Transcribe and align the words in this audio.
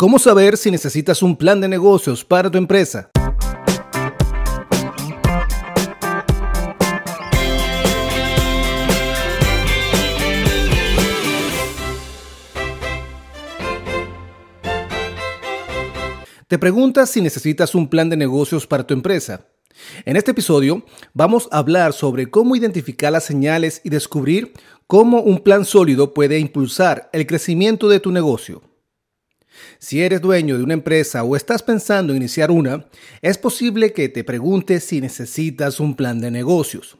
¿Cómo 0.00 0.18
saber 0.18 0.56
si 0.56 0.70
necesitas 0.70 1.22
un 1.22 1.36
plan 1.36 1.60
de 1.60 1.68
negocios 1.68 2.24
para 2.24 2.50
tu 2.50 2.56
empresa? 2.56 3.10
Te 16.48 16.58
preguntas 16.58 17.10
si 17.10 17.20
necesitas 17.20 17.74
un 17.74 17.86
plan 17.86 18.08
de 18.08 18.16
negocios 18.16 18.66
para 18.66 18.86
tu 18.86 18.94
empresa. 18.94 19.48
En 20.06 20.16
este 20.16 20.30
episodio 20.30 20.82
vamos 21.12 21.46
a 21.52 21.58
hablar 21.58 21.92
sobre 21.92 22.30
cómo 22.30 22.56
identificar 22.56 23.12
las 23.12 23.24
señales 23.24 23.82
y 23.84 23.90
descubrir 23.90 24.54
cómo 24.86 25.20
un 25.20 25.40
plan 25.40 25.66
sólido 25.66 26.14
puede 26.14 26.38
impulsar 26.38 27.10
el 27.12 27.26
crecimiento 27.26 27.90
de 27.90 28.00
tu 28.00 28.10
negocio. 28.12 28.62
Si 29.78 30.02
eres 30.02 30.20
dueño 30.20 30.58
de 30.58 30.64
una 30.64 30.74
empresa 30.74 31.22
o 31.22 31.36
estás 31.36 31.62
pensando 31.62 32.12
en 32.12 32.18
iniciar 32.18 32.50
una, 32.50 32.86
es 33.22 33.38
posible 33.38 33.92
que 33.92 34.08
te 34.08 34.24
preguntes 34.24 34.84
si 34.84 35.00
necesitas 35.00 35.80
un 35.80 35.94
plan 35.94 36.20
de 36.20 36.30
negocios. 36.30 36.96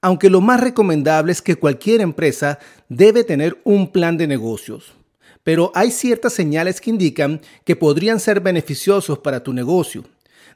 Aunque 0.00 0.30
lo 0.30 0.40
más 0.40 0.60
recomendable 0.60 1.32
es 1.32 1.40
que 1.40 1.56
cualquier 1.56 2.00
empresa 2.00 2.58
debe 2.88 3.22
tener 3.22 3.60
un 3.64 3.92
plan 3.92 4.16
de 4.16 4.26
negocios. 4.26 4.94
Pero 5.44 5.72
hay 5.74 5.90
ciertas 5.90 6.32
señales 6.32 6.80
que 6.80 6.90
indican 6.90 7.40
que 7.64 7.76
podrían 7.76 8.20
ser 8.20 8.40
beneficiosos 8.40 9.18
para 9.18 9.42
tu 9.42 9.52
negocio. 9.52 10.04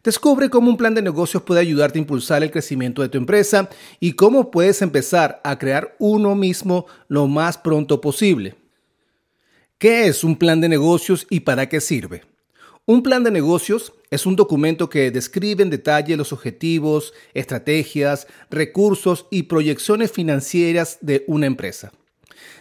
Descubre 0.03 0.51
cómo 0.51 0.71
un 0.71 0.77
plan 0.77 0.95
de 0.95 1.03
negocios 1.03 1.43
puede 1.43 1.61
ayudarte 1.61 1.99
a 1.99 2.03
impulsar 2.03 2.43
el 2.43 2.51
crecimiento 2.51 3.03
de 3.03 3.09
tu 3.09 3.19
empresa 3.19 3.69
y 3.99 4.13
cómo 4.13 4.51
puedes 4.51 4.83
empezar 4.83 5.41
a 5.43 5.59
crear 5.59 5.97
uno 5.99 6.35
mismo 6.35 6.87
lo 7.09 7.27
más 7.27 7.59
pronto 7.59 8.01
posible. 8.01 8.55
¿Qué 9.79 10.07
es 10.07 10.25
un 10.25 10.37
plan 10.37 10.63
de 10.63 10.71
negocios 10.71 11.27
y 11.29 11.41
para 11.41 11.69
qué 11.69 11.83
sirve? 11.83 12.23
Un 12.87 13.03
plan 13.03 13.23
de 13.25 13.31
negocios 13.31 13.93
es 14.11 14.25
un 14.25 14.35
documento 14.35 14.89
que 14.89 15.11
describe 15.11 15.63
en 15.63 15.69
detalle 15.69 16.17
los 16.17 16.33
objetivos, 16.33 17.13
estrategias, 17.35 18.27
recursos 18.49 19.27
y 19.31 19.43
proyecciones 19.43 20.11
financieras 20.11 20.97
de 21.03 21.25
una 21.27 21.45
empresa. 21.45 21.93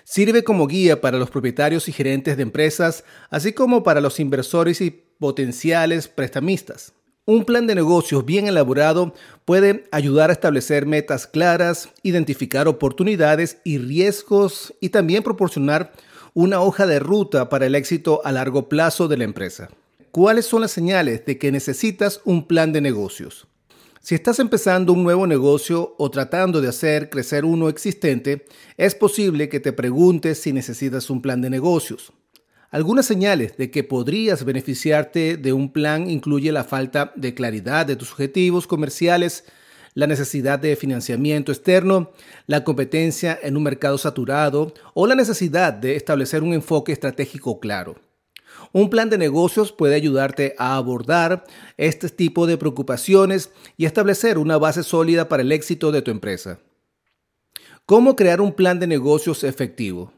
Sirve 0.03 0.43
como 0.43 0.67
guía 0.67 0.99
para 0.99 1.17
los 1.17 1.29
propietarios 1.29 1.87
y 1.87 1.93
gerentes 1.93 2.35
de 2.35 2.43
empresas, 2.43 3.05
así 3.29 3.53
como 3.53 3.81
para 3.81 4.01
los 4.01 4.19
inversores 4.19 4.81
y 4.81 4.91
potenciales 5.17 6.09
prestamistas. 6.09 6.91
Un 7.23 7.45
plan 7.45 7.65
de 7.65 7.75
negocios 7.75 8.25
bien 8.25 8.47
elaborado 8.47 9.13
puede 9.45 9.85
ayudar 9.93 10.31
a 10.31 10.33
establecer 10.33 10.85
metas 10.85 11.27
claras, 11.27 11.87
identificar 12.03 12.67
oportunidades 12.67 13.59
y 13.63 13.77
riesgos 13.77 14.73
y 14.81 14.89
también 14.89 15.23
proporcionar 15.23 15.93
una 16.35 16.59
hoja 16.59 16.85
de 16.85 16.99
ruta 16.99 17.47
para 17.47 17.65
el 17.65 17.75
éxito 17.75 18.19
a 18.25 18.31
largo 18.33 18.67
plazo 18.67 19.07
de 19.07 19.15
la 19.15 19.23
empresa. 19.23 19.69
¿Cuáles 20.11 20.45
son 20.45 20.59
las 20.59 20.71
señales 20.71 21.25
de 21.25 21.37
que 21.37 21.49
necesitas 21.49 22.19
un 22.25 22.45
plan 22.45 22.73
de 22.73 22.81
negocios? 22.81 23.47
Si 24.01 24.15
estás 24.15 24.39
empezando 24.39 24.91
un 24.91 25.01
nuevo 25.01 25.27
negocio 25.27 25.95
o 25.97 26.11
tratando 26.11 26.59
de 26.59 26.67
hacer 26.67 27.09
crecer 27.09 27.45
uno 27.45 27.69
existente, 27.69 28.45
es 28.75 28.95
posible 28.95 29.47
que 29.47 29.61
te 29.61 29.71
preguntes 29.71 30.37
si 30.37 30.51
necesitas 30.51 31.09
un 31.09 31.21
plan 31.21 31.39
de 31.39 31.49
negocios. 31.49 32.11
Algunas 32.69 33.05
señales 33.05 33.55
de 33.55 33.71
que 33.71 33.85
podrías 33.85 34.43
beneficiarte 34.43 35.37
de 35.37 35.53
un 35.53 35.71
plan 35.71 36.09
incluye 36.09 36.51
la 36.51 36.65
falta 36.65 37.13
de 37.15 37.33
claridad 37.33 37.85
de 37.85 37.95
tus 37.95 38.11
objetivos 38.11 38.67
comerciales, 38.67 39.45
la 39.95 40.07
necesidad 40.07 40.59
de 40.59 40.75
financiamiento 40.75 41.51
externo, 41.51 42.11
la 42.45 42.63
competencia 42.63 43.39
en 43.41 43.57
un 43.57 43.63
mercado 43.63 43.97
saturado 43.97 44.73
o 44.93 45.07
la 45.07 45.15
necesidad 45.15 45.73
de 45.73 45.95
establecer 45.95 46.43
un 46.43 46.53
enfoque 46.53 46.91
estratégico 46.91 47.59
claro. 47.59 47.95
Un 48.73 48.89
plan 48.89 49.09
de 49.09 49.17
negocios 49.17 49.71
puede 49.71 49.95
ayudarte 49.95 50.53
a 50.57 50.75
abordar 50.75 51.45
este 51.77 52.09
tipo 52.09 52.45
de 52.45 52.57
preocupaciones 52.57 53.51
y 53.77 53.85
establecer 53.85 54.37
una 54.37 54.57
base 54.57 54.83
sólida 54.83 55.29
para 55.29 55.43
el 55.43 55.51
éxito 55.53 55.93
de 55.93 56.01
tu 56.01 56.11
empresa. 56.11 56.59
¿Cómo 57.85 58.15
crear 58.17 58.41
un 58.41 58.51
plan 58.51 58.79
de 58.79 58.87
negocios 58.87 59.45
efectivo? 59.45 60.11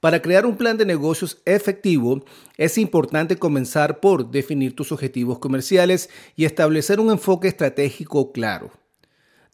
Para 0.00 0.20
crear 0.20 0.44
un 0.44 0.56
plan 0.56 0.76
de 0.76 0.84
negocios 0.84 1.40
efectivo 1.46 2.24
es 2.58 2.76
importante 2.76 3.36
comenzar 3.36 4.00
por 4.00 4.30
definir 4.30 4.76
tus 4.76 4.92
objetivos 4.92 5.38
comerciales 5.38 6.10
y 6.36 6.44
establecer 6.44 7.00
un 7.00 7.10
enfoque 7.10 7.48
estratégico 7.48 8.32
claro. 8.32 8.81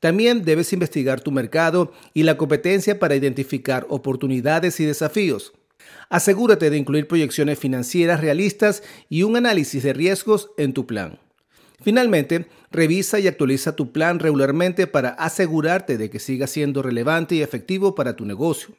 También 0.00 0.44
debes 0.44 0.72
investigar 0.72 1.20
tu 1.20 1.32
mercado 1.32 1.92
y 2.14 2.22
la 2.22 2.36
competencia 2.36 2.98
para 2.98 3.16
identificar 3.16 3.86
oportunidades 3.88 4.78
y 4.81 4.84
desafíos. 4.84 5.53
Asegúrate 6.09 6.70
de 6.70 6.76
incluir 6.76 7.09
proyecciones 7.09 7.59
financieras 7.59 8.20
realistas 8.20 8.82
y 9.09 9.25
un 9.25 9.36
análisis 9.36 9.82
de 9.82 9.92
riesgos 9.92 10.50
en 10.56 10.72
tu 10.72 10.86
plan. 10.86 11.19
Finalmente, 11.81 12.48
revisa 12.70 13.20
y 13.20 13.28
actualiza 13.28 13.76
tu 13.76 13.92
plan 13.92 14.19
regularmente 14.19 14.86
para 14.86 15.10
asegurarte 15.10 15.97
de 15.97 16.10
que 16.10 16.19
siga 16.19 16.47
siendo 16.47 16.82
relevante 16.82 17.36
y 17.36 17.42
efectivo 17.42 17.94
para 17.94 18.16
tu 18.16 18.25
negocio. 18.25 18.75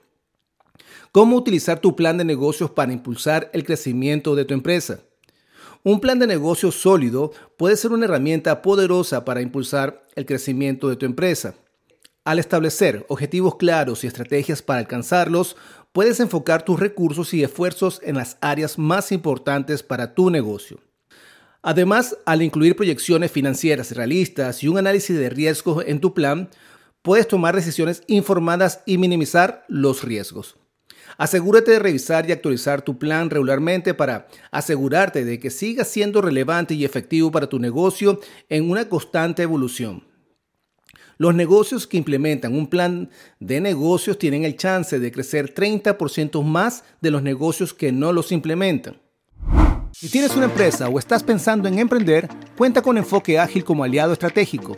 ¿Cómo 1.11 1.37
utilizar 1.37 1.79
tu 1.79 1.95
plan 1.95 2.17
de 2.17 2.25
negocios 2.25 2.71
para 2.71 2.93
impulsar 2.93 3.49
el 3.53 3.63
crecimiento 3.63 4.35
de 4.35 4.45
tu 4.45 4.53
empresa? 4.53 4.99
Un 5.83 6.01
plan 6.01 6.19
de 6.19 6.27
negocio 6.27 6.71
sólido 6.71 7.31
puede 7.57 7.77
ser 7.77 7.93
una 7.93 8.05
herramienta 8.05 8.61
poderosa 8.61 9.23
para 9.23 9.41
impulsar 9.41 10.05
el 10.15 10.25
crecimiento 10.25 10.89
de 10.89 10.97
tu 10.97 11.05
empresa. 11.05 11.55
Al 12.25 12.37
establecer 12.37 13.05
objetivos 13.07 13.55
claros 13.55 14.03
y 14.03 14.07
estrategias 14.07 14.61
para 14.61 14.79
alcanzarlos, 14.79 15.55
puedes 15.93 16.19
enfocar 16.19 16.63
tus 16.63 16.79
recursos 16.79 17.33
y 17.33 17.43
esfuerzos 17.43 18.01
en 18.03 18.15
las 18.15 18.37
áreas 18.41 18.77
más 18.77 19.13
importantes 19.13 19.81
para 19.81 20.13
tu 20.13 20.29
negocio. 20.29 20.79
Además, 21.61 22.17
al 22.25 22.41
incluir 22.41 22.75
proyecciones 22.75 23.31
financieras 23.31 23.95
realistas 23.95 24.61
y 24.63 24.67
un 24.67 24.77
análisis 24.77 25.17
de 25.17 25.29
riesgos 25.29 25.83
en 25.87 26.01
tu 26.01 26.13
plan, 26.13 26.49
puedes 27.01 27.27
tomar 27.27 27.55
decisiones 27.55 28.03
informadas 28.07 28.81
y 28.85 28.97
minimizar 28.97 29.63
los 29.69 30.03
riesgos. 30.03 30.58
Asegúrate 31.17 31.71
de 31.71 31.79
revisar 31.79 32.27
y 32.27 32.31
actualizar 32.31 32.81
tu 32.81 32.97
plan 32.97 33.29
regularmente 33.29 33.93
para 33.93 34.27
asegurarte 34.51 35.25
de 35.25 35.39
que 35.39 35.49
siga 35.49 35.83
siendo 35.83 36.21
relevante 36.21 36.73
y 36.73 36.85
efectivo 36.85 37.31
para 37.31 37.47
tu 37.47 37.59
negocio 37.59 38.19
en 38.49 38.69
una 38.69 38.87
constante 38.87 39.43
evolución. 39.43 40.03
Los 41.17 41.35
negocios 41.35 41.85
que 41.85 41.97
implementan 41.97 42.55
un 42.55 42.67
plan 42.67 43.09
de 43.41 43.59
negocios 43.59 44.17
tienen 44.17 44.45
el 44.45 44.55
chance 44.55 44.99
de 44.99 45.11
crecer 45.11 45.53
30% 45.53 46.41
más 46.43 46.85
de 47.01 47.11
los 47.11 47.21
negocios 47.21 47.73
que 47.73 47.91
no 47.91 48.13
los 48.13 48.31
implementan. 48.31 49.01
Si 49.91 50.07
tienes 50.07 50.35
una 50.35 50.45
empresa 50.45 50.87
o 50.87 50.97
estás 50.97 51.23
pensando 51.23 51.67
en 51.67 51.77
emprender, 51.77 52.29
cuenta 52.57 52.81
con 52.81 52.97
Enfoque 52.97 53.37
Ágil 53.37 53.65
como 53.65 53.83
aliado 53.83 54.13
estratégico. 54.13 54.77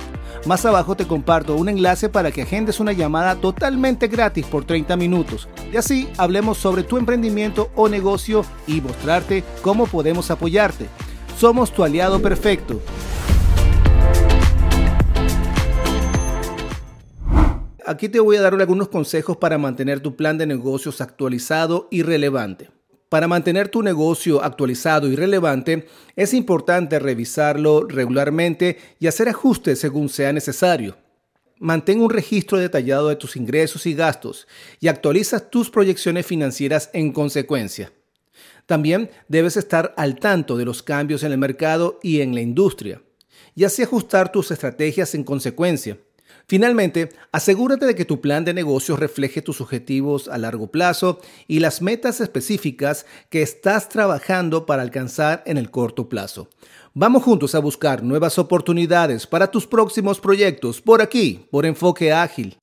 Más 0.45 0.65
abajo 0.65 0.95
te 0.95 1.05
comparto 1.05 1.55
un 1.55 1.69
enlace 1.69 2.09
para 2.09 2.31
que 2.31 2.41
agendes 2.41 2.79
una 2.79 2.93
llamada 2.93 3.35
totalmente 3.35 4.07
gratis 4.07 4.45
por 4.47 4.65
30 4.65 4.97
minutos 4.97 5.47
y 5.71 5.77
así 5.77 6.09
hablemos 6.17 6.57
sobre 6.57 6.83
tu 6.83 6.97
emprendimiento 6.97 7.69
o 7.75 7.87
negocio 7.87 8.43
y 8.65 8.81
mostrarte 8.81 9.43
cómo 9.61 9.85
podemos 9.85 10.31
apoyarte. 10.31 10.87
Somos 11.37 11.71
tu 11.71 11.83
aliado 11.83 12.21
perfecto. 12.21 12.81
Aquí 17.85 18.09
te 18.09 18.19
voy 18.19 18.37
a 18.37 18.41
dar 18.41 18.53
algunos 18.55 18.87
consejos 18.87 19.37
para 19.37 19.57
mantener 19.59 19.99
tu 19.99 20.15
plan 20.15 20.37
de 20.37 20.47
negocios 20.47 21.01
actualizado 21.01 21.87
y 21.91 22.01
relevante. 22.01 22.80
Para 23.11 23.27
mantener 23.27 23.67
tu 23.67 23.83
negocio 23.83 24.41
actualizado 24.41 25.09
y 25.09 25.17
relevante, 25.17 25.85
es 26.15 26.33
importante 26.33 26.97
revisarlo 26.97 27.85
regularmente 27.85 28.77
y 29.01 29.07
hacer 29.07 29.27
ajustes 29.27 29.79
según 29.79 30.07
sea 30.07 30.31
necesario. 30.31 30.97
Mantén 31.59 31.99
un 31.99 32.09
registro 32.09 32.57
detallado 32.57 33.09
de 33.09 33.17
tus 33.17 33.35
ingresos 33.35 33.85
y 33.85 33.95
gastos 33.95 34.47
y 34.79 34.87
actualiza 34.87 35.49
tus 35.49 35.69
proyecciones 35.69 36.25
financieras 36.25 36.89
en 36.93 37.11
consecuencia. 37.11 37.91
También 38.65 39.11
debes 39.27 39.57
estar 39.57 39.93
al 39.97 40.15
tanto 40.15 40.55
de 40.55 40.63
los 40.63 40.81
cambios 40.81 41.23
en 41.23 41.33
el 41.33 41.37
mercado 41.37 41.99
y 42.01 42.21
en 42.21 42.33
la 42.33 42.39
industria, 42.39 43.01
y 43.55 43.65
así 43.65 43.83
ajustar 43.83 44.31
tus 44.31 44.51
estrategias 44.51 45.15
en 45.15 45.25
consecuencia. 45.25 45.97
Finalmente, 46.51 47.07
asegúrate 47.31 47.85
de 47.85 47.95
que 47.95 48.03
tu 48.03 48.19
plan 48.19 48.43
de 48.43 48.53
negocios 48.53 48.99
refleje 48.99 49.41
tus 49.41 49.61
objetivos 49.61 50.27
a 50.27 50.37
largo 50.37 50.67
plazo 50.67 51.21
y 51.47 51.59
las 51.59 51.81
metas 51.81 52.19
específicas 52.19 53.05
que 53.29 53.41
estás 53.41 53.87
trabajando 53.87 54.65
para 54.65 54.81
alcanzar 54.81 55.43
en 55.45 55.57
el 55.57 55.71
corto 55.71 56.09
plazo. 56.09 56.49
Vamos 56.93 57.23
juntos 57.23 57.55
a 57.55 57.59
buscar 57.59 58.03
nuevas 58.03 58.37
oportunidades 58.37 59.27
para 59.27 59.49
tus 59.49 59.65
próximos 59.65 60.19
proyectos 60.19 60.81
por 60.81 61.01
aquí, 61.01 61.47
por 61.51 61.65
Enfoque 61.65 62.11
Ágil. 62.11 62.57